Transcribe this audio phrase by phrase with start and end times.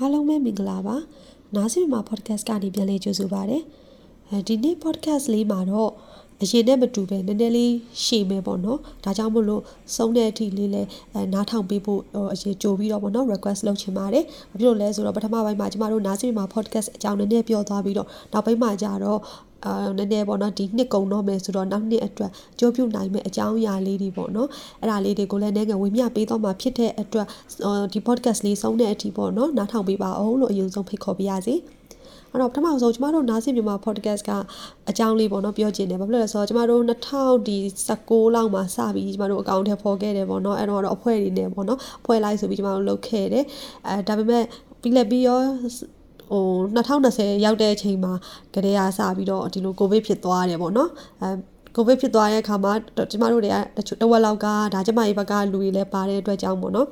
[0.00, 0.96] အားလုံးပဲမင်္ဂလာပါ
[1.54, 3.58] နားဆင်မှာ podcast ကနေပြန်လေးကြိုဆိုပါရစေ
[4.30, 5.90] အဲဒီနေ့ podcast လေးမှာတော့
[6.42, 7.74] အရင်နဲ့မတူပဲနည်းနည်းလေး
[8.04, 9.62] ရှည်မယ်ပေါ့နော်ဒါကြောင့်မို့လို့
[9.96, 10.82] ဆုံးတဲ့အထိလေးလဲ
[11.12, 12.00] အဲနားထောင်ပေးဖို့
[12.32, 19.20] အရင်ကြိုပြီးတော့ပေါ့နော် request လုပ်ချင်ပါတယ်ဘာဖြစ်လို့လဲဆိုတော့ပထမပိုင်းမှာကျမတို့နားဆင်မှာ podcast အကြောင်းနည်းနည်းပြောသွားပြီးတော့နောက်ပိုင်းမှာကြတော့
[19.64, 24.48] အာနည်းနည်းပေါ့နော်ဒီနှစ်ကုံတော့မယ်ဆိုတော့နောက်နှစ်အတွက်ကြိုးပြုနိုင်မယ့်အကြောင်းအရာလေးတွေပေါ့နော်
[24.80, 27.26] အဲ့ဒါလေးတွေကိုလည်းနည်းငယ်ဝေမျှပေးတော့မှာဖြစ်တဲ့အတွက်
[27.92, 31.54] ဒီ podcast လေးဆုံးတဲ့အထိပေါ့နော်နားထောင်ပေးပါအောင်လို့အရင်ဆုံးဖိတ်ခေါ်ပေးရစီ
[32.30, 34.30] အဲ့တော့ပထမဆုံးကျမတို့နားဆင်မြန်မာ podcast က
[34.90, 43.44] အကြောင်းလေးပေါ့နော်ပြောချင်တယ်ဘာဖြစ်လို့လဲဆိုတော့ကျမတို့2016လောက်မှာစပြီးကျမတို့အကောင့်ထဲပေါ်ခဲ့တယ်ပေါ့နော်အဲ့တော့တော့အဖွဲ့တွေနဲ့ပေါ့နော်ဖွဲ့လိုက်ဆိုပြီးကျမတို့လုပ်ခဲ့တယ်
[43.88, 44.44] အဲဒါပေမဲ့
[44.80, 45.40] ပြီးလက်ပြီးရော
[46.30, 46.44] ဟို
[46.76, 48.12] 2020ရောက်တဲ့အချိန်မှာ
[48.54, 50.90] ကတည်းကစပြီးတော့ဒီလိုကိုဗစ်ဖြစ်သွားတယ်ပေါ့နော်
[51.22, 51.28] အဲ
[51.76, 52.72] ကိုဗစ်ဖြစ်သွားတဲ့အခါမှာ
[53.10, 56.88] ကျမတို့တွေကတဝက်လောက်ကဒါကျမရေးဘက်ကလူတွေလည်းပါတဲ့အတွက်ကြောင့်ပေါ့နော်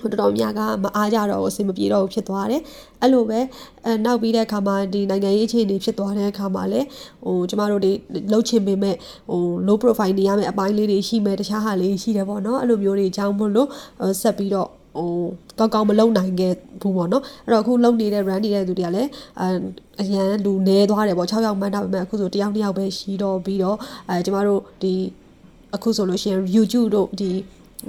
[0.00, 2.62] ဟိုတော်တော်များကမအားကြတော့ဘူးအဆင်မပြေတော့ဘူးဖြစ်သွားတယ်
[3.00, 3.40] အဲ့လိုပဲ
[3.84, 6.86] အဲနောက်ပြီးတဲ့အခါမှာဒီနိုင်ငံရေးအခြေအနေဖြစ်သွားတဲ့အခါမှာလည်း
[7.24, 7.92] ဟိုကျမတို့တွေ
[8.32, 8.96] လှုပ်ချင်ပေမဲ့
[9.30, 13.68] ဟို low profile နေရမယ့်အပိုင်းလေးတွေရှိမယ်တခြားဟာလေးရှိတယ်ပေါ့နော်အဲ့လိုမျိုးတွေအကြောင်းမို့လို့
[14.20, 15.10] ဆက်ပြီးတော့ ဟို
[15.58, 19.08] ကောင်းကောင်းမလုံနိုင်ခဲ့ဘူးပေါ့နော်အဲ့တော့အခုလုံနေတဲ့ run နေတဲ့သူတွေကလည်း
[19.42, 19.44] အ
[20.00, 23.76] အရန်လူနေသွားတယ်ပေါ့6ယောက်မှန်းတော့ပေမဲ့အခုဆိုတယောက်နှစ်ယောက်ပဲရှိတော့ပြီးတော့
[24.08, 24.92] အဲကျမတို့ဒီ
[25.74, 27.30] အခုဆိုလို့ရှိရင် YouTube တို့ဒီ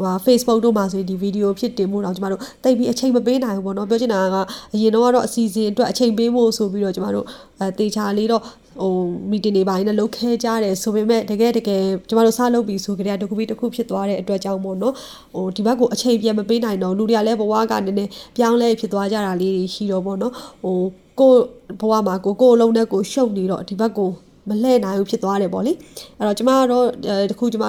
[0.02, 4.38] ဟို Facebook တို့မှာဆိုရင်ဒီဗီဒီယိုဖြစ်တင်မှုတော့ကျမတို့တိတ်ပြီးအချိန်မပေးနိုင်ဘူးပေါ့နော်ပြောချင်တာက
[4.74, 7.26] အရင်တော့ကတော့အစီအစဉ်အတွက်အချိန်ပေးဖို့ဆိုပြီးတော့ကျမတို့
[7.60, 8.44] အဲတေချာလေးတော့
[8.82, 8.94] ဟို
[9.32, 14.94] မီတင်တွေပိုင်းနဲ့လုပ်ခဲကြတယ်ဆိုပေမဲ့တကယ်တကယ်ကျမတို့စလုပ်ပြီးဆိုကြတဲ့တခုပြီးတခုဖြစ်သွားတဲ့အတွက်ကြောင့်မို့နော်
[15.36, 20.78] ဟိုဒီဘက်ကိုအချိန်ပြန်မပေးနိုင်တော့လူတွေကလည်းဘဝကနည်းနည်းပြောင်းလဲဖြစ်သွားကြတာလေးတွေရှိတော့ပေါ့နော်ဟို
[21.20, 21.34] ကို
[21.80, 24.10] ဘဝမှာကိုကိုအလုံးနဲ့ကိုရှုပ်နေတော့ဒီဘက်ကို
[24.50, 25.74] မလှည့်နိုင်ဘူးဖြစ်သွားတယ်ပေါ့လေ
[26.18, 26.86] အဲ့တော့ကျမကတော့
[27.32, 27.66] တခုကျမ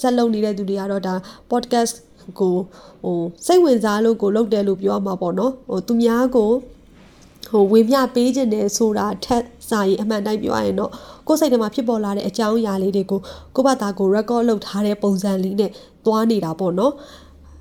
[0.00, 1.14] ဆက်လုပ်နေတဲ့သူတွေကတော့ဒါ
[1.50, 1.94] podcast
[2.40, 2.54] ကို
[3.02, 6.50] ဟိုစိတ်ဝင်စားလို့ကိုလုပ်တယ်လို့ပြောရမှာပေါ့နော်ဟိုသူများကို
[7.50, 10.90] ဟိုဝေမျှပေးခြင်းတယ်ဆိုတာထက်စာရင်အမှန်တိုင်းပြောရရင်တော့
[11.26, 13.20] ကိုယ်စိတ်ထဲမှာဖြစ်ပေါ်လာတဲ့အကြောင်းအရာလေးတွေကို
[13.56, 15.70] ကိုယ့်ဘာသာကို record လုပ်ထားတဲ့ပုံစံလေးနဲ့
[16.06, 16.92] သွားနေတာပေါ့နော်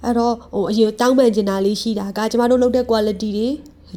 [0.03, 3.47] အဲ့တော့ဟိုအရင်တောင်းပန်ချင်တာလေးရှိတာကကျမတို့လုပ်တဲ့ quality တွေ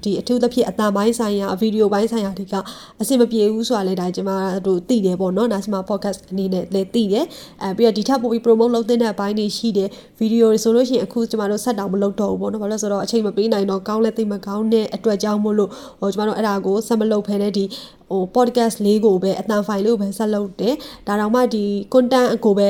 [0.04, 2.54] ဒီအထူးသဖြင့်အတန်ပိုင်းဆိုင်ရာဗီဒီယိုပိုင်းဆိုင်ရာတွေက
[3.00, 4.30] အဆင်မပြေဘူးဆိုတာလည်းဒါကျမ
[4.66, 7.24] တို့သိတယ်ပေါ့နော်နားစမ podcast အနေနဲ့လည်းသိတယ်
[7.62, 15.70] အဲပြီးတော့ဒီထပ်ပို့ပြီး promote လုပ်တဲ့အပိုင်းတွေရှိတယ်ဗီဒီယိုတွေဆိုလို့ရှိရင်အခုကျမတို့ဆက်တောင်မလုပ်တော့ဘူးပေါ့နော်ဘာလို့လဲဆိုတော့အချိန်မပေးနိုင်တော့ကောင်းလဲသိမကောင်းတဲ့အတွက်ကြောင့်မို့လို့
[16.00, 17.64] ဟိုကျမတို့အဲ့ဒါကိုဆက်မလုပ်ဖ ೇನೆ ဒီ
[18.10, 20.74] ဟို podcast လေးကိုပဲအတန် file လေးကိုပဲဆက်လုပ်တယ်
[21.06, 21.64] ဒါတောင်မှဒီ
[21.94, 22.68] content အကိုပဲ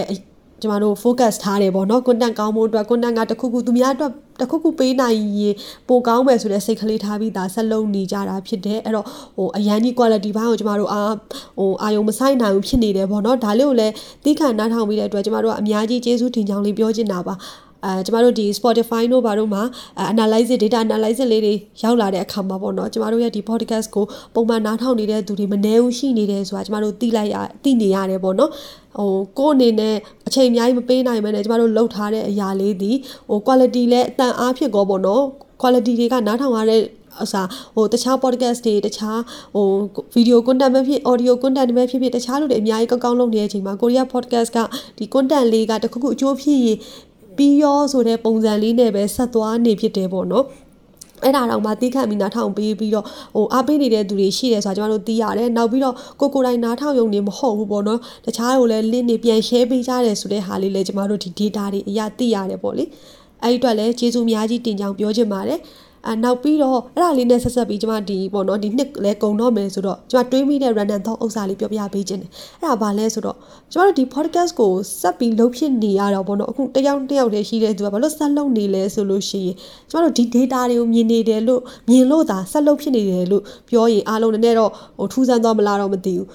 [0.63, 5.55] ကျမတို့ focus ထားတယ်ပေါ့နော် content ကောင်းဖို့အတွက် content ကတခုခုသူများအတွက်တခုခုပေးနိုင်ရင်
[5.89, 9.07] ပိုကောင်းမယ်ဆိုတဲ့စိတ်ကလေးထားပြီးသားဆက်လုံးနေကြတာဖြစ်တယ်အဲ့တော့
[9.37, 11.03] ဟိုအရန်ကြီး quality ဘိုင်းကိုကျမတို့အာ
[11.59, 13.95] ဟိုအာယုံမဆိုင်နိုင်ဘူးဖြစ်နေတယ်ပေါ့နော်ဒါလေးကိုလည်း
[14.25, 17.35] သိခံနားထောင်ပြီးတဲ့အတွက်ကျမတို့ကအများကြီးကျေးဇူးတင်ကြောင်းလေးပြောချင်တာပါ
[17.85, 19.63] အဲကျမတို့ဒီ Spotify တို့ဘာတို့မှာ
[20.13, 24.05] analysis data analysis လေးတွေရောက်လာတဲ့အခါမှာပေါ့နော်ကျမတို့ရဲ့ဒီ podcast ကို
[24.35, 28.51] ပုံမှန်နားထောင်နေတဲ့သူတွေမနှဲဘူးရှိနေတယ်ဆိုတာကျမတို့သိလိုက်ရသိနေရတယ်ပေါ့နော်
[28.97, 29.95] ဟိုကို့အနေနဲ့
[30.29, 32.93] အချိန်အများကြီးမပေးနိုင်မနဲ့ကျမတို့လှုပ်ထားတဲ့အရာလေးဒီ
[33.29, 35.23] ဟို quality လည်းအတန်အားဖြစ်ကောပေါ့နော်
[35.63, 36.83] quality တွေကနားထောင်ရတဲ့
[37.23, 39.21] အစားဟိုတခြား podcast တွေတခြား
[39.55, 39.67] ဟို
[40.15, 44.59] video content ပဲဖြစ် audio content ပဲဖြစ်ဖြစ်တခြားလူတွေအများကြီးကောင်းကောင်းလုပ်နေတဲ့အချိန်မှာ Korea podcast က
[44.99, 46.79] ဒီ content လေးကတခုခုအကျိုးဖြစ်ရင်
[47.41, 50.45] ပြီးရောဆိုတဲ့ပုံစံလေးနဲ့ပဲဆက်သွားနေဖြစ်တယ်ပေါ့နော်
[51.25, 53.07] အဲ့ဒါတော့မှသိခံပြီးနားထောင်ပေးပြီးတော့
[53.37, 62.85] ဟိုအားပေးနေတဲ့သူတွေရှိတယ်ဆိုတာကျွန်တော်တို့သိရတယ်။နောက်ပြီးတော့ကိုကိုတိုင်းနားထောင်ရုံနေမဟုတ်ဘူးပေါ့နော်။တခြားကိုလည်း link တွေပြန် share ပေးကြတယ်ဆိုတဲ့ဟာလေးလည်းကျွန်တော်တို့ဒီ data တွေအရာသိရတယ်ပေါ့လေ။
[63.43, 65.59] အဲ့ဒီအတွက်လည်းကျေးဇူးအများကြီးတင်ကြောင်းပြောချင်ပါတယ်။
[66.07, 72.31] အဲနောက်ပြီးတော့အဲ့ဒါလေးနဲ့ဆက်ဆက်ပြီးကျွန်မဒီပေါ့နော်ဒီနှစ်လဲကုံတော့မယ်ဆိုတော့ကျွန်မတွေးမိတဲ့ random thought ဥစ္စာလေးပြောပြပေးခြင်းတယ်
[72.61, 73.37] အဲ့ဒါဘာလဲဆိုတော့
[73.73, 79.57] ကျွန်တော်တို့ဒီ podcast ကိုဆက်ပြီးလုပ်ဖြစ်နေရတော့ပေါ့နော်အခုတယောက်တယောက်တည်းရှိတဲ့သူကဘာလို့ဆက်လုပ်နေလဲဆိုလို့ရှိရင်
[79.91, 81.61] ကျွန်တော်တို့ဒီ data တွေကိုမြင်နေတယ်လို့
[81.91, 86.27] မြင်လို့သာဆက်လုပ်ဖြစ်နေတယ်လို့ပြောရင်အားလုံးနည်းနည်းတော့ဟိုထူးဆန်းသွားမလားတော့မသိဘူး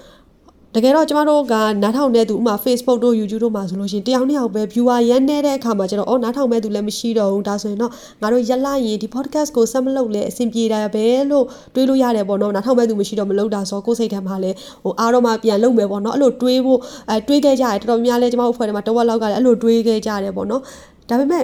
[0.77, 1.53] တကယ်တော့ကျမတို့က
[1.83, 7.91] နားထောင်တဲ့သူဥမာ Facebook တို့ YouTube တို့မှာဆိုလို့ရှိရင်တယောက်နှစ်ယောက်ပဲ viewer ရန်နေတဲ့အခါမှာကျတော့အော်နားထောင်မဲ့သူလည်းမရှိတော့ဘူးဒါဆိုရင်တော့
[8.21, 16.79] ငါတို့ရက်လိုက်ရင်ဒီ podcast ကိုဆက်မလုပ်လဲအဆင်ပြေတာပဲလို့တွေးလို့ရတယ်ပေါ့နော်နားထောင်မဲ့သူမရှိတော့မလုပ်တာဆိုကိုယ်စိတ်ထဲမှာလည်းဟိုအားတော့မှပြန်လုပ်မယ်ပေါ့နော်အဲ့လိုတွေးဖို့
[17.09, 20.61] အဲတွေးခဲ့ကြတယ်တော်တော်များလဲကျမတို့ဖွဲ့ထဲမှာတဝက်လောက်ကလည်းအဲ့လိုတွေးခဲ့ကြတယ်ပေါ့နော်
[21.09, 21.43] ဒါပေမဲ့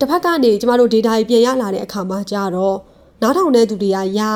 [0.00, 2.76] တစ်ဖက်ကနေကျမတို့ data ကြီးပြန်ရလာတဲ့အခါမှာကျတော့
[3.22, 4.32] နားထောင်တဲ့သူတွေကရာ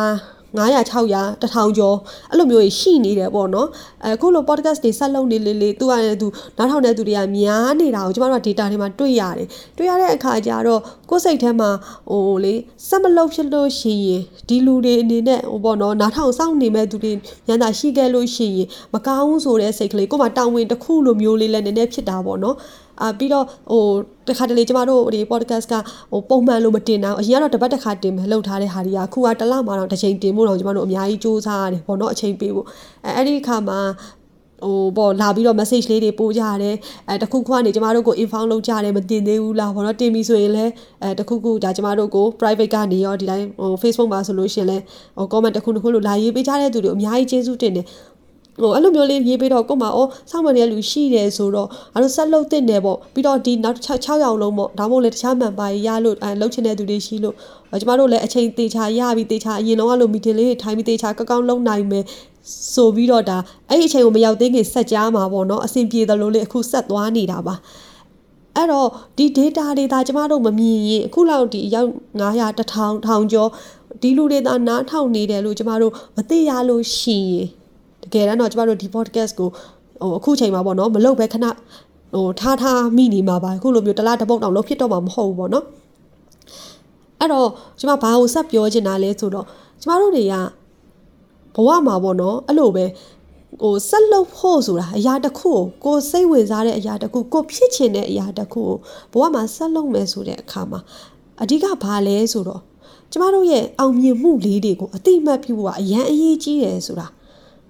[0.59, 1.97] 900 600 1000ကျော်
[2.31, 3.69] အဲ့လိုမျိုးရှိနေတယ်ပေါ့နော်
[4.05, 6.27] အခုလို podcast တွေဆက်လုပ်နေလေလေသူကလည်းသူ
[6.59, 9.47] နောက်ထောင်တဲ့သူတွေကများနေတာကိုကျမတို့က data တွေမှာတွေ့ရတယ်
[9.77, 11.71] တွေ့ရတဲ့အခါကျတော့ကိုယ်စိတ်ထဲမှာ
[12.11, 12.55] ဟိုလေ
[12.89, 17.13] ဆက်မလုပ်ဖြစ်လို့ရှိရင်ဒီလူတွေအနေနဲ့ဟိုပေါ့နော်နောက်ထောင်စောင့်နေမဲ့သူတွေ
[17.49, 22.57] ညံတာရှိခဲ့လို့ရှိရင်မကောင်းဆိုတဲ့စိတ်ကလေးကိုမှတောင်းဝင်တစ်ခုလိုမျိုးလေးလည်းနည်းနည်းဖြစ်တာပေါ့နော်
[23.01, 23.85] အာပြီးတော့ဟို
[24.29, 25.75] တခါတလေကျမတို့ဒီ podcast က
[26.13, 32.67] ဟိုပုံမှန်လို့မတင်တော့အရင်ကတော့တပတ်တစ်ခါတင်မယ်လှုပ်ထားတဲ့ဟာတွေကအခုကတစ်လမှတော့တစ်ချိန်တင်ဖို့တော့ကျမတို့အများကြီးစူးစမ်းရတယ်ပေါ့နော်အချိန်ပေးဖို့
[33.05, 33.81] အဲအဲ့ဒီအခါမှာ
[34.65, 36.77] ဟိုပေါ့လာပြီးတော့ message လေးတွေပို့ကြရတယ်
[37.09, 40.73] အဲတခုခုကနေကျမတို့ကို inform လုပ်ကြတယ်မတင်သေးဘူးလားပေါ့နော်တင်ပြီဆိုရင်လည်း
[41.03, 44.83] အဲတခုခုဒါကျမတို့ကို private ကနေရောဒီတိုင်းဟို Facebook မှာဆိုလို့ရှိရင်လည်း
[45.17, 47.87] ဟို comment တခုတစ်ခုလို့လာရေးပေးကြတဲ့သူတွေအများကြီးကျေးဇူးတင်တယ်
[48.61, 50.01] ဟိုအဲ့လိုမျိုးလေးရေးပေးတော့ကို့မှာဩ
[50.31, 57.35] စောင့်မနေတဲ့လူရှိတယ်ဆိုတော့အဲ့လိုဆက်လုပ်တင်တယ်ပေါ့ပြီးတော့ဒီနောက်6 6ရောင်လုံးပေါ့ဒါမှမဟုတ်လေတခြားမှန်ပါရလို့အဲလှုပ်ချင်တဲ့သူတွေရှိလို့
[57.81, 62.05] ကျမတို့လည်းအချိန်တေချာရပြီးတေချာအရင်တော့ကလိုမီတင်လေးတွေထိုင်ပြီးတေချာကောက်ကောက်လုပ်နိုင်မယ်
[62.75, 63.39] ဆိုပြီးတော့ဒါ
[63.69, 67.55] အဲ့ဒီအချိန်ကိုမရောက်သေးခင်ဆက်ကြားမှာပေါ့နော်အဆင်ပြေတယ်လို့လေအခုဆက်သွားနေတာပါ
[68.57, 71.91] အဲ့တော့ဒီ data တွေဒါကျမတို့မမြင်ရင်အခုလောက်ဒီရောက်
[72.21, 73.51] 900 1000 1000ကျော်
[74.03, 77.62] ဒီလူတွေသာနားထောင်နေတယ်လို့ကျမတို့မသိရလို့ရှိရင်
[78.03, 79.49] တကယ်တမ်းတော့ကျမတို့ဒီ podcast ကို
[80.03, 81.47] ဟိုအခုချိန်မှာပေါ့နော်မလုပ်ပဲခဏ
[82.15, 85.65] ဟိုထားထားမိနေမှာပါအခုလိုမျိုးတလားတပုတ်တောင်လုံးဖြစ်တော့မှာမဟုတ်ဘူးပေါ့နော်
[87.19, 89.47] အဲ့တော့ကျမဘာကိုဆက်ပြောချင်တာလဲဆိုတော့
[89.81, 90.35] ကျမတို့တွေက
[91.55, 92.85] ဘဝမှာပေါ့နော်အဲ့လိုပဲ
[93.63, 98.63] ဟိုဆက်လုပ်ဖို့ဆိုတာအရာတစ်ခုကိုကိုစိတ်ဝင်စားတဲ့အရာတစ်ခုကိုဖြစ်ချင်တဲ့အရာတစ်ခု
[99.13, 100.81] ကိုဘဝမှာဆက်လုပ်မယ်ဆိုတဲ့အခါမှာ
[101.43, 102.61] အဓိကဘာလဲဆိုတော့
[103.13, 107.07] ကျမတို့ရဲ့အောင်မြင်မှုလေးတွေကိုအတိအမှတ်ပြုဖို့ကအရန်အရေးကြီးတယ်ဆိုတာ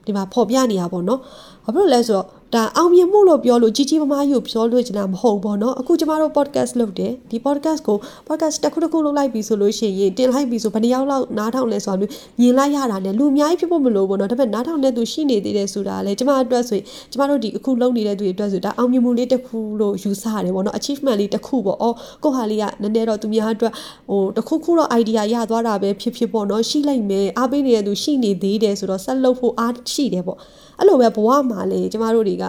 [0.07, 1.21] ဒီမှာဖော်ပြနေရပါတော့။
[1.65, 23.73] ဘာဖြစ်လို့လဲဆိုတော့ ဒါအောင်မြင်မှုလို့ပြောလို့ကြီးကြီးမားမားကြီးကိုပြောလို့ချင်တာမဟုတ်ဘောနော်အခုကျမတို့ podcast လုပ်တယ်ဒီ podcast ကို podcast တစ်ခုတစ်ခုလုပ်လိုက်ပြီဆိုလို့ရှိရင်တင်လိုက်ပြီဆိုဘယ်နှယောက်လောက်နားထောင်လဲဆိုတာမျိုးမြင်လိုက်ရတာနဲ့လူအများကြီးဖြစ်ဖို့မလိုဘောနော်ဒါပေမဲ့နားထောင်တဲ့သူရှိနေသေးတယ်ဆိုတာလေကျမအတွက်ဆိုရင်ကျမတို့ဒီအခုလုပ်နေတဲ့သူတွေအတွက်ဆိုဒါအောင်မြင်မှုလေးတစ်ခုလို့ယူဆရတယ်ဘောနော် achievement လေးတစ်ခုပေါ့အော်ကိုဟာလေးကနည်းနည်းတော့သူများအတွက်
[24.11, 30.39] ဟိုတစ်ခုခုတော့ idea ရသွားတာပဲဖြစ်ဖြစ်ပေါ့နော်ရှိလိုက်မယ်အားပေးနေတဲ့သူရှိနေသေးတယ်ဆိုတော့ဆက်လုပ်ဖို့အားရှိတယ်ပေါ့
[30.83, 32.45] အဲ့လိုပဲဘဝမှာလေကျမတို့တွေက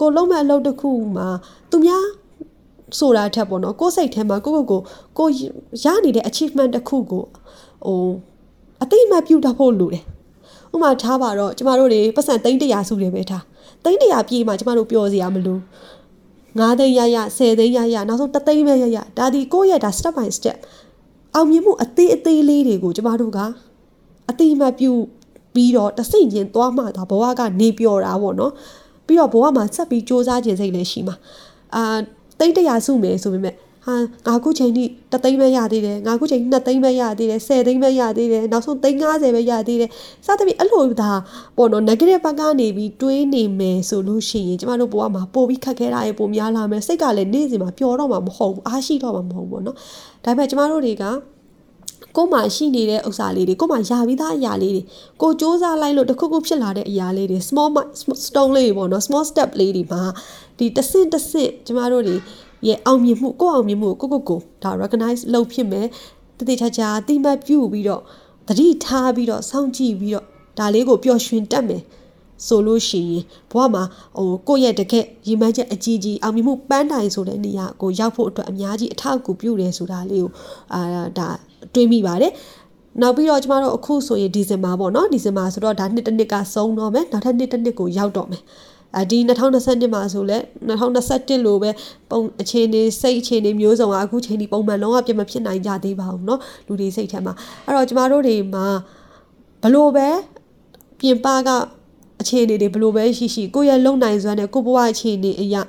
[0.00, 1.26] ကိုလုံးမဲ့အလုပ်တစ်ခုမှာ
[1.70, 2.04] သူများ
[2.98, 4.80] ဆိုတာထက်ပေါ့နော်ကိုယ်စိတ်ထဲမှာကိုကိုကို
[5.18, 5.28] ကို
[5.84, 7.24] ရနေတဲ့ achievement တစ်ခုကို
[7.86, 8.08] ဟို
[8.82, 10.04] အသိအမှတ်ပြုတတ်ဖို့လိုတယ်
[10.74, 13.44] ဥမာထားပါတော့ကျမတို့တွေပတ်စံသိန်း100စုတယ်ပဲထား
[13.84, 15.58] သိန်း100ပြေးမှကျမတို့ပျော်စရာမလို
[16.58, 20.56] 9သိန်းရရ10သိန်းရရနောက်ဆုံး3သိန်းပဲရရဒါဒီကိုယ့်ရဲ့ဒါ step by step
[21.34, 23.38] အောင်မြင်မှုအသေးအသေးလေးတွေကိုကျမတို့က
[24.30, 24.92] အတိအမှတ်ပြု
[25.58, 28.52] ပြီးတော့တစိမ့်ချင်းသွားမှသာဘဝကနေပျော်တာပေါ့နော်
[29.06, 31.16] ပြီးတော့ဘဝမှာဆက်ပြီးစူးစမ်းခြင်းစိတ်လည်းရှိမှာ
[31.74, 31.98] အာ
[32.40, 33.54] တိတ်တရာစုမယ်ဆိုပေမဲ့
[33.86, 33.94] ဟာ
[34.26, 39.90] ငါခုချိန်ထိတသိန်းပဲရသေးတယ်ငါခုချိန်နှစ်သိန်းပဲရသေးတယ်10သိန်းပဲရသေးတယ်နောက်ဆုံးသိန်း90ပဲရသေးတယ်
[40.26, 41.10] စသဖြင့်အဲ့လိုဒါ
[41.56, 49.76] ပေါ့နော် negative ဘက်ကနေပြီးတွေးနေမယ်ဆိုလို့ရှိရင်ကျမတို့ဘဝမှာပို့ပြီးခက်ခဲတာရေပိုများလာမယ်စိတ်ကလည်းနေ့စဉ်မှာပျော်တော့မှာမဟုတ်ဘူးအားရှိတော့မှာမဟုတ်ဘူးပေါ့နော်
[50.24, 51.04] ဒါပေမဲ့ကျမတို့တွေက
[52.16, 54.82] ကို့မှာရှိနေတဲ့ဥစ္စာလေးတွေကို့မှာယာပြီးသားအရာလေးတွေ
[55.22, 57.70] ကိုစူးစမ်းလိုက်လို့တခုခုဖြစ်လာတဲ့အရာလေးတွေ small
[58.26, 60.02] stone လေးတွေပေါ့နော် small step လေးတွေမှာ
[60.58, 62.16] ဒီတဆင့်တဆင့်ကျမတို့တွေ
[62.66, 65.86] ရဲ့အောင်မြင်မှုကိုယ့်အောင်မြင်မှုကိုကိုကိုဒါ recognize လုပ်ဖြစ်မယ်
[66.38, 68.02] တတိချာချာအတိမတ်ပြုပြီးတော့
[68.48, 70.26] တတိထားပြီးတော့စောင့်ကြည့်ပြီးတော့
[70.58, 71.82] ဒါလေးကိုပျော်ရွှင်တတ်မယ်
[72.46, 73.82] ဆိုလို့ရှိရင်ဘဝမှာ
[74.16, 80.30] ဟိုကိုယ့်ရဲ့တကက်ရည်မှန်းချက်အကြီးကြီးအောင်မြင်မှုပန်းတိုင်ဆိုတဲ့နေရာကိုရောက်ဖို့အတွက်အများကြီးအထောက်အကူပြုတယ်ဆိုတာလေးကို
[80.74, 80.80] အာ
[81.18, 81.28] ဒါ
[81.73, 82.31] တွေးမိပါတယ်
[83.01, 88.41] နောက်ပြီးတော့ကျမတို့အခုဆိုရင်ဒီဇင်ဘာပေါ့နော်ဒီဇင်ဘာဆိုတော့ဒါနှစ်တစ်နှစ်ကဆုံးတော့မယ်နောက်ထပ်နှစ်တစ်နှစ်ကိုရောက်တော့မယ်
[88.97, 90.37] အဲဒီ2020မှာဆိုလဲ
[90.69, 91.69] 2021လို့ပဲ
[92.09, 97.33] ပုံအခြေအနေစိတ်အခြေအနေမျိုးစုံကအခုချိန်ဒီပုံမှန်လုံးဝပြမဖြစ်နိုင်ကြသေးပါဘူးเนาะလူတွေစိတ်ထဲမှာ
[97.65, 98.65] အဲ့တော့ကျမတို့တွေမှာ
[99.63, 100.07] ဘလို့ပဲ
[100.99, 101.49] ပြင်ပက
[102.21, 105.61] အခြေအနေတွေဘလို့ပဲရှိရှိကိုယ့်ရဲ့လုံနိုင်စွမ်းနဲ့ကိုယ့်ဘဝအခြေအနေအရာ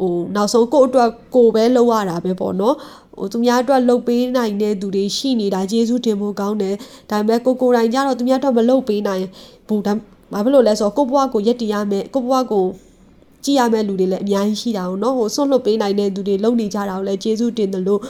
[0.00, 2.74] ဟိုနောက်ဆုံးကိုယ့်အတွက်ကိုယ်ပဲလုပ်ရတာပဲပေါ့နော်
[3.18, 6.74] ဟိုသူများအတွက်လှုပ်ပေးနိုင်တဲ့သူတွေရှိနေတာကျေးဇူးတင်ဖို့ကောင်းတယ်
[7.10, 9.24] ဒါပေမဲ့ကိုကိုယ်တိုင်ကြတော့သူများအတွက်မလှုပ်ပေးနိုင်
[9.68, 9.92] ဘူးဒါ
[10.32, 12.66] ဘာဖြစ်လို့လဲဆိုတော့ကိုယ့်ဘဝကိုယက်တည်ရမယ်ကိုယ့်ဘဝကို
[13.44, 18.00] ကြည့်ရမယ့်လူတွေလည်းအများကြီးရှိတာ哦เนาะဟိုဆွတ်လွတ်ပေးနိုင်တဲ့သူတွေလုံနေကြတာကိုလည်းကျေးဇူးတင်တယ်လို့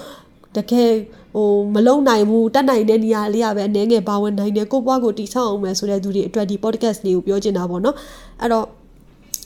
[0.56, 0.90] တကယ်
[1.34, 7.94] ဟိုမလုံနိုင်ဘူးတတ်နိုင်တဲ့နေရာလေးရပဲအနေငယ်ပါဝင်နိုင်တယ်ကိုယ့်ဘဝကိုတည်ဆောက်အောင်မယ်ဆိုတဲ့သူတွေအတွက်ဒီ podcast လေးကိုပြောချင်တာပေါ့เนาะ
[8.40, 8.66] အဲ့တော့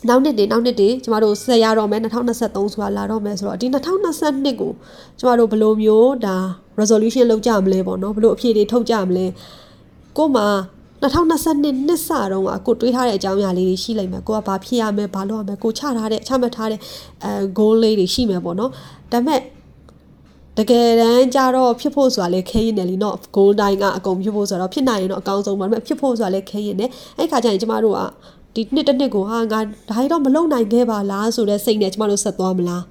[0.09, 3.67] နောက်နှစ်တွေနောက်နှစ်တွေကျမတို့ဆက်ရတော့မယ်2023ဆိုတာလာတော့မယ်ဆိုတော့ဒီ
[4.15, 4.73] 2022ကို
[5.19, 6.37] ကျမတို့ဘယ်လိုမျိုးဒါ
[6.81, 9.27] resolution လုပ်ကြမလဲပေါ့နော်ဘယ်လိုအဖြေတွေထုတ်ကြမလဲ
[10.17, 10.47] ကို့မှာ
[11.03, 16.81] 2022နှစ်စတုန်းကကိုတွေးထားတဲ့အကြောင်းအရာလေးတွေရှိလိမ့်မယ်ကိုကဘာဖြစ်ရမလဲဘာလုပ်ရမလဲကိုချထားတဲ့ချမှတ်ထားတဲ့
[17.25, 18.71] အဲ goal လေးတွေရှိမယ်ပေါ့နော်
[19.13, 19.41] ဒါပေမဲ့
[20.59, 28.01] တကယ်တမ်းကြတော့ဖြစ်ဖို့ဆိုတာလေခဲရင်တယ်လीเนาะ goal တိုင်းကအကုန်ဖြစ်ဖို့ဆိုတော့ဖြစ်နိုင်ရင်တော့အကောင်းဆုံးပါဒါပေမဲ့ဖြစ်ဖို့ဆိုတာလေခဲရင်တယ်အဲ့ခါကျရင်ကျမတို့က
[28.56, 29.60] ဒီနှစ်တစ်နှစ်ကိုဟာငါ
[29.90, 32.84] ဒါရီတော့မလုံနိုင်ခဲ့ပါလားဆိုတဲ့စိတ်နဲ့ကျမတို့ဆက်သွားမလား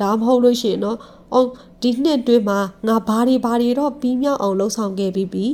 [0.00, 0.98] ဒါမှမဟုတ်လို့ရှိရင်တော့
[1.32, 1.48] အော်
[1.82, 2.58] ဒီနှစ်တွင်းမှာ
[2.88, 5.46] ငါဘာတွေဘာတွေတော့ပြီးမြောက်အောင်လှုပ်ဆောင်ခဲ့ပြီးပြီ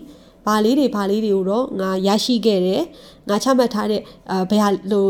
[0.46, 2.82] ဘာလေးတွေဘာလေးတွေကိုတော့ငါရရှိခဲ့တယ်
[3.28, 5.06] ငါချမှတ်ထားတဲ့အဲဘယ်ဟာဟို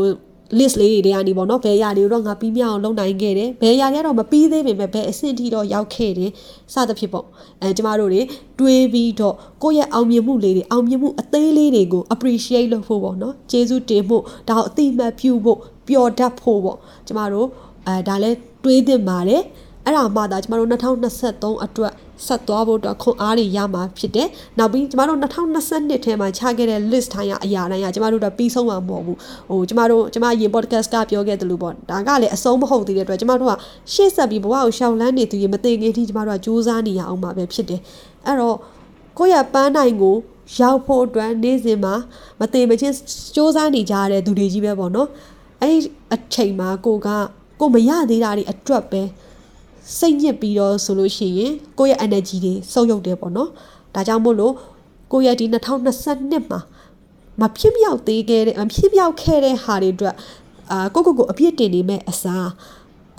[0.57, 6.31] list လေးတွေကနေပေါ့နော်ဘယ်အရာတွေတော့ငါပြီးမြောက်အောင်လုပ်နိုင်ခဲ့တယ်ဘယ်အရာတွေကတော့မပြီးသေးပေမဲ့ဘယ်အဆင့်ထိတော့ရောက်ခဲ့တယ်
[6.73, 7.25] စသဖြင့်ပေါ့
[7.61, 8.21] အဲကျမတို့တွေ
[8.59, 16.77] တွေးပြီးတော့ကိုယ့်ရဲ့အောင်မြင်မှုလေးတွေအောင်မြင်မှုအသေးလေးတွေကို appreciate လုပ်ဖို့ပေါ့နော်ကျေးဇူးတင်ဖို့ဒါကိုအတိအမှတ်ပြုဖို့ပျော်တတ်ဖို့ပေါ့
[17.07, 17.47] ကျမတို့
[17.87, 18.31] အဲဒါလဲ
[18.63, 19.41] တွေးသင့်ပါတယ်
[19.85, 21.93] အဲ့ဒါမှသာကျမတို့2023အတွက်
[22.27, 29.17] ဆက်သွားဖို့အတွက်ခွန်အားတွေရမှာဖြစ်တယ်။နောက်ပြီးကျမတို့2022ထဲမှာချခဲ့တဲ့ list တိုင်းရအရာတိုင်းရကျမတို့တော့ပြီးဆုံးမှာမဟုတ်ဘူး။
[29.49, 33.53] ဟိုကျမတို့ကျမရေ podcast ကပြောခဲ့တယ်လို့ပေါ့။ဒါကလည်းအဆုံးမဟုတ်သေးတဲ့အတွက်ကျမတို့က
[33.93, 37.81] ရှေ့ဆက်ပြီးဘဝကိုရှောင်လန်းနေသူရေမသိငယ်ထိကျမတို့ကစူးစမ်းနေရအောင်မှာပဲဖြစ်တယ်။
[38.25, 38.57] အဲ့တော့
[39.17, 40.15] ကိုယ့်ရဲ့ပန်းနိုင်ကို
[40.59, 41.93] ရောက်ဖို့အတွက်နေ့စဉ်မှာ
[42.39, 42.95] မသိမချင်း
[43.33, 45.07] စူးစမ်းနေကြရတဲ့သူတွေကြီးပဲပေါ့နော်။
[45.61, 47.07] အဲ့ဒီအချိန်မှာကိုက
[47.59, 49.01] ကိုမရသေးတာတွေအတွက်ပဲ
[49.97, 53.49] စိတ်ညစ်ပြီးတော့ဆိုလို့ရှိရင်ကိုယ့်ရဲ့ energy တွေဆုပ်ယုပ်တယ်ပေါ့နော်
[53.95, 54.53] ဒါကြောင့်မို့လို့
[55.11, 56.59] ကိုယ့်ရဲ့ဒီ2022မှာ
[57.41, 60.15] မဖြစ်မြောက်သေးခဲ့တဲ့မဖြစ်မြောက်ခဲ့တဲ့ဟာတွေအတွက်
[60.71, 62.49] အာကိုကိုကိုအပြစ်တင်နေမဲ့အစား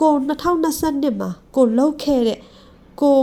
[0.01, 2.39] ကို2022မှာကိုလှုပ်ခဲ့တဲ့
[3.03, 3.19] ကို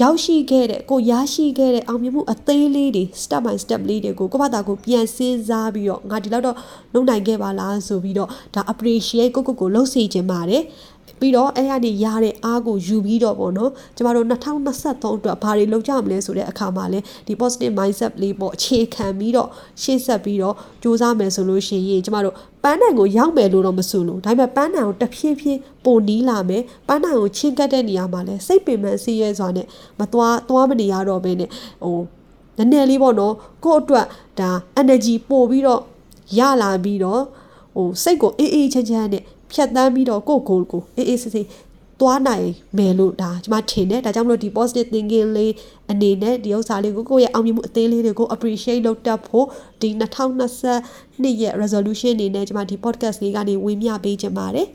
[0.00, 6.56] ရောက်ရှိခဲ့တဲ့ကိုရရှိခဲ့တဲ့အောင်မြင်မှုအသေးလေးတွေ step by step လေးတွေကိုကိုယ့်ဘာသာကိုပြန်စဉ်းစားပြီးတော့ငါဒီလောက်တော့
[6.94, 10.62] လုပ်နိုင်ခဲ့ပါလားဆိုပြီးတော့ဒါ appreciate ကိုကိုကိုလှုပ်စေခြင်းပါတယ်
[11.20, 19.48] ပြီးတော့အဲ့ရနေရတဲ့အားကိုယူပြီးတော့ပေါ့နော်ကျမတို့2023အတွက်ဘာတွေလုပ်ကြမလဲဆိုတဲ့အခါမှာလဲဒီ positive mindset လေးပေါ့အခြေခံပြီးတော့
[19.82, 29.66] ရှေ့ဆက်ပြီးတော့စူးစမ်းမယ်ဆိုလို့ရှိရင်ကျမတို့ပန်းနိုင်ကိုရောက်မယ်လို့တော့မဆိုလို့ဒါပေမဲ့ပန်းနိုင်ကိုတဖြည်းဖြည်းပိုနီးလာမယ်ပန်းနိုင်ကိုချင်းကပ်တဲ့နေရာမှာလဲစိတ်ပင်ပန်းစီးရဲစွာနဲ့
[30.00, 31.48] မသွားသွားမနေရတော့ဘဲနဲ့
[31.84, 31.98] ဟို
[32.58, 34.06] နည်းနည်းလေးပေါ့နော်ကို့အတွက်
[34.40, 35.80] ဒါ energy ပို့ပြီးတော့
[36.38, 37.22] ရလာပြီးတော့
[37.74, 41.46] ဟိုစိတ်ကိုအေးအေးချမ်းချမ်းနဲ့ဖြတ်တန်းပြီးတော့ကိုယ့်ကိုယ်ကိုအေးအေးဆေးဆေး
[42.00, 45.52] သွားနိုင်မယ်လို့ဒါကျွန်မထင်တယ်ဒါကြောင့်မလို့ဒီ positive thinking လေး
[45.90, 49.46] အနေနဲ့ဒီဥစ္စာလေးကိုကိုယ့်ရဲ့အောင်မြင်မှုအသေးလေးတွေကို appreciate လုပ်တတ်ဖို့
[49.82, 49.88] ဒီ
[50.60, 54.68] 2022ရဲ့ resolution အနေနဲ့ကျွန်မဒီ podcast လေးကနေဝေမျှပေးချင်ပါတယ်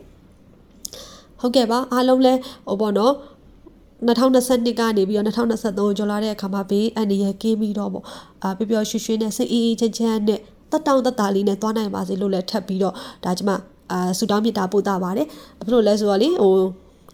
[1.40, 2.34] ဟုတ်ကဲ့ပါအားလုံးလဲ
[2.66, 3.14] ဟိုပေါ့နော်
[4.06, 8.04] 2022ကနေပြီးတော့2023ကျော်လာတဲ့အခါမှာဘေးအန္တရာယ်ကင်းပြီးတော့ပေါ့
[8.42, 10.40] အာပျော်ပျော်ရွှင်ရွှင်နဲ့စိတ်အေးအေးချမ်းချမ်းနဲ့
[10.72, 13.50] တက်တောင့်တက်တာလေးနဲ့သွားနိုင်ပါစေလို့လည်းထပ်ပြီးတော့ဒါကျမ
[13.92, 15.26] အာဆူတောင်းမြတ်တာပို့တာပါတယ်
[15.58, 16.54] ဘာဖြစ်လို့လဲဆိုတော့လေဟို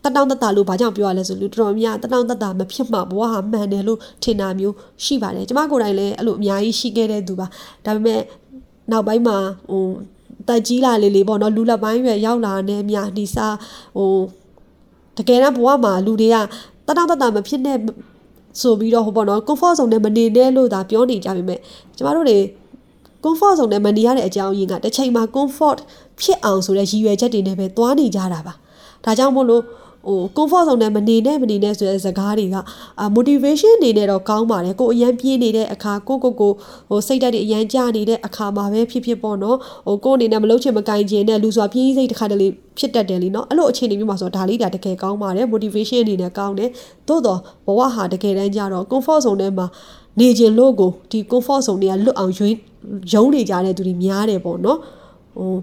[0.05, 7.47] တတောင်းတတလို့ဘာကြောင့်ပြောရလဲဆိုလူတော်တော်များတတောင်းတတမဖြစ်မှာဘဝဟာမှန်တယ်လို့ထင်တာမျိုးရှိပါတယ်ကျမကိုယ်တိုင်လည်းအဲ့လိုအများကြီးရှိခဲ့တဲ့သူပါ
[7.85, 8.21] ဒါပေမဲ့
[8.93, 9.37] နောက်ပိုင်းမှာ
[9.71, 9.85] ဟို
[10.49, 13.57] တက်ကြီးလာလေလေပေါ့နော်လူလက်ပိုင်းရွယ်ရောက်လာတဲ့အများဒီစား
[13.97, 14.11] ဟို
[15.17, 16.37] တကယ်တော့ဘဝမှာလူတွေက
[16.87, 17.79] တတောင်းတတမဖြစ်နဲ့
[18.61, 21.61] ဆိုပြီးတော့ဟိုပေါ့နော် comfort zone နဲ့မနေနဲ့လို့သာပြောနေကြပါမယ်
[21.97, 22.39] ကျမတို့တွေ
[23.26, 25.80] comfort zone နဲ့မနေရတဲ့အကြောင်းရင်းကတစ်ချိန်မှာ comfort
[26.22, 28.54] ဖြစ်အောင်ဆိုတဲ့ရည်ရွယ်ချက်တွေနဲ့ပဲသွားနေကြတာပါ
[29.06, 29.64] ဒါကြောင့်မို့လို့
[30.08, 32.56] ဟို comfort zone နဲ့မနေနဲ့မနေနဲ့ဆိုတဲ့စကားတွေက
[33.00, 36.52] အာ motivation အနေနဲ့တော့ကောင်းပါတယ်ကိုအရန်ပြေးနေတဲ့အခါကိုကိုကို
[36.90, 39.58] ဟိုစိတ်ဓာတ်တွေအရန်ကျနေတဲ့အခါမှာပဲဖြစ်ဖြစ်ပေါ့နော်
[39.88, 42.48] ဟိုကိုအနေနဲ့မလုပ်ချင်မကင်ချင်တဲ့လူစွာပြေးစိတ်တစ်ခါတလေ
[42.78, 46.70] ဖြစ်တတ်တယ်လीเนาะအဲ့လိုအခြေအနေမျိုးမှာဆိုဒါလေးဒါတကယ်ကောင်းပါတယ် motivation အနေနဲ့ကောင်းတယ်
[47.08, 49.68] သို့တော့ဘဝဟာတကယ်တမ်းကျတော့ comfort zone ထဲမှာ
[50.21, 52.57] နေခြင်းလို့ကိုဒီ comfort zone တွေကလွတ်အောင်ယွင်း
[53.13, 54.79] ယုံနေကြတဲ့သူတွေများတယ်ပေါ့နော်
[55.37, 55.55] ဟို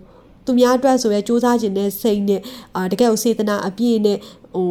[0.46, 2.42] သူများအတွက်ဆိုရဲစူးစမ်းခြင်းနဲ့စိတ်နဲ့
[2.76, 4.18] အာတကယ်ကိုစေတနာအပြည့်နဲ့
[4.56, 4.70] ဟို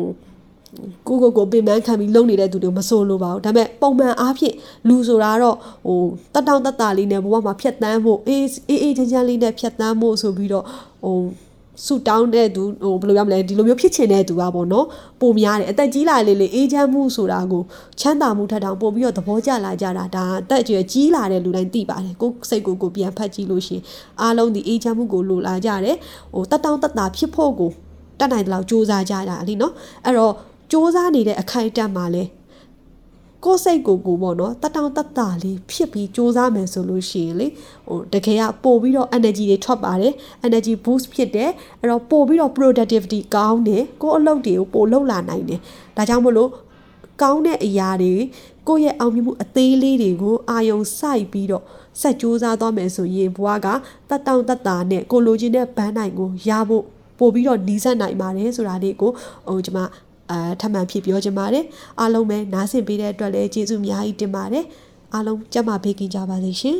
[1.06, 4.54] ကိုကိုကိုပင်ပန်းခံပြီးလုံနေတဲ့သူတွေမဆိုးလို့ပါဘူးဒါပေမဲ့ပုံမှန်အားဖြင့်
[4.88, 6.00] လူဆိုတာတော့ဟို
[6.34, 10.64] တက်တောင့်တက်တာလေးနဲ့ဘဝမှာဖြတ်တန်းဖို့အေးအေးအေးချမ်းချမ်းလေးနဲ့ဖြတ်တန်းဖို့ဆိုပြီးတော့
[11.04, 11.16] ဟို
[11.84, 14.86] ဆူတောင်းတဲ့သူဟိုဘယ်လိုပြောမလဲဒီလိုမျိုးဖြစ်ချင်တဲ့သူကပေါ့နော်
[15.20, 17.62] ပုံများတယ်အသက်ကြီးလာလေလေအေးချမ်းမှုဆိုတာကို
[18.00, 23.80] ချမ်းသာမှုထက်တောင်ပို့ပြီးတော့သဘောကျလာကြတာဒါအသက်အရွယ်ကြီးလာတဲ့လူတိုင်းသိပါတယ်ကိုယ်စိတ်ကိုကိုပြန်ဖတ်ကြည့်လို့ရှင်
[24.20, 25.96] အားလုံးဒီအေးချမ်းမှုကိုလိုလာကြတယ်
[26.34, 27.70] ဟိုတက်တောင့်တက်တာဖြစ်ဖို့ကို
[28.18, 29.74] တတ်နိုင်တဲ့လောက်စူးစမ်းကြတာလीနော်
[30.04, 30.34] အဲ့တော့
[30.70, 32.22] စူးစမ်းနေတဲ့အခိုက်အတန့်မှာလဲ
[33.44, 37.46] ကိုယ်စိတ်ကိုကိုပေါ့နော်တတောင်တတလေးဖြစ်ပြီးစူးစမ်းမယ်ဆိုလို့ရှိရင်လေ
[37.88, 40.14] ဟိုတကယ်ကပို့ပြီးတော့ energy တွေထွက်ပါတယ်
[40.46, 45.60] energy boost ဖြစ်တယ်အဲ့တော့ပို့ပြီးတော့ productivity ကောင်းတယ်ကိုယ်အလုပ်တွေကိုပို့လုပ်လာနိုင်တယ်
[45.96, 46.50] ဒါကြောင့်မို့လို့
[47.22, 48.14] ကောင်းတဲ့အရာတွေ
[48.68, 51.64] ကိုယ့်ရဲ့အောင်မြင်မှုအသေးလေးတွေကိုအာယုံစိုက်ပြီးတော့
[52.00, 53.68] ဆက်ကြိုးစားသွားမယ်ဆိုရင်ဘွားက
[54.10, 56.84] တတောင်တတာနဲ့ကိုလိုချင်တဲ့ဘန်းနိုင်ကိုရဖို့
[57.18, 59.10] ပို့ပြီးတော့နီးစပ်နိုင်ပါတယ်ဆိုတာလေးကို
[59.48, 59.80] ဟိုကျွန်မ
[60.32, 61.64] အာထပ်မံဖြစ်ပြောချင်ပါတယ်
[62.00, 64.64] အားလုံးပဲနားဆင်ပေးတဲ့အတွက်လည်းကျေးဇူးအများကြီးတင်ပါတယ်
[65.14, 66.78] အားလုံးကြက်မဘေးကင်းကြပါစေရှင်